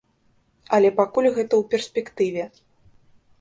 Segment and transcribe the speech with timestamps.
[0.77, 2.43] Але пакуль гэта ў перспектыве.